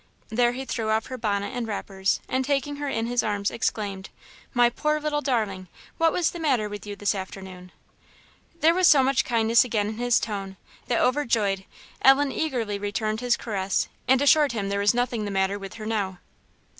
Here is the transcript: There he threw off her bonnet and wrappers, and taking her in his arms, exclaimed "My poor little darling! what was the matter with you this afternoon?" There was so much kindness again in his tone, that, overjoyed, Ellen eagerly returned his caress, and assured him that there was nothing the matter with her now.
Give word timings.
There 0.29 0.53
he 0.53 0.65
threw 0.65 0.89
off 0.89 1.05
her 1.05 1.17
bonnet 1.19 1.51
and 1.55 1.67
wrappers, 1.67 2.21
and 2.27 2.43
taking 2.43 2.77
her 2.77 2.89
in 2.89 3.05
his 3.05 3.21
arms, 3.21 3.51
exclaimed 3.51 4.09
"My 4.51 4.67
poor 4.67 4.99
little 4.99 5.21
darling! 5.21 5.67
what 5.99 6.11
was 6.11 6.31
the 6.31 6.39
matter 6.39 6.67
with 6.67 6.87
you 6.87 6.95
this 6.95 7.13
afternoon?" 7.13 7.71
There 8.61 8.73
was 8.73 8.87
so 8.87 9.03
much 9.03 9.23
kindness 9.23 9.63
again 9.63 9.87
in 9.87 9.97
his 9.99 10.19
tone, 10.19 10.57
that, 10.87 10.99
overjoyed, 10.99 11.65
Ellen 12.01 12.31
eagerly 12.31 12.79
returned 12.79 13.21
his 13.21 13.37
caress, 13.37 13.89
and 14.07 14.23
assured 14.23 14.53
him 14.53 14.69
that 14.69 14.69
there 14.71 14.79
was 14.79 14.95
nothing 14.95 15.23
the 15.23 15.29
matter 15.29 15.59
with 15.59 15.75
her 15.75 15.85
now. 15.85 16.17